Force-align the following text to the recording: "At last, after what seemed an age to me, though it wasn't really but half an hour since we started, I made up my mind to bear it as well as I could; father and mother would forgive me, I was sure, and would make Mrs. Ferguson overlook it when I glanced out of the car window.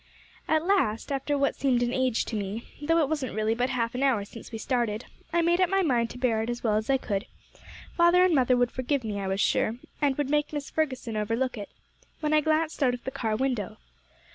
"At 0.47 0.65
last, 0.65 1.11
after 1.11 1.37
what 1.37 1.55
seemed 1.55 1.83
an 1.83 1.93
age 1.93 2.25
to 2.25 2.35
me, 2.35 2.65
though 2.81 2.97
it 2.97 3.07
wasn't 3.07 3.35
really 3.35 3.53
but 3.53 3.69
half 3.69 3.93
an 3.93 4.01
hour 4.01 4.25
since 4.25 4.51
we 4.51 4.57
started, 4.57 5.05
I 5.31 5.43
made 5.43 5.61
up 5.61 5.69
my 5.69 5.83
mind 5.83 6.09
to 6.09 6.17
bear 6.17 6.41
it 6.41 6.49
as 6.49 6.63
well 6.63 6.75
as 6.75 6.89
I 6.89 6.97
could; 6.97 7.27
father 7.95 8.23
and 8.25 8.33
mother 8.33 8.57
would 8.57 8.71
forgive 8.71 9.03
me, 9.03 9.19
I 9.19 9.27
was 9.27 9.39
sure, 9.39 9.75
and 10.01 10.17
would 10.17 10.31
make 10.31 10.47
Mrs. 10.47 10.71
Ferguson 10.71 11.15
overlook 11.15 11.55
it 11.55 11.69
when 12.19 12.33
I 12.33 12.41
glanced 12.41 12.81
out 12.81 12.95
of 12.95 13.03
the 13.03 13.11
car 13.11 13.35
window. 13.35 13.77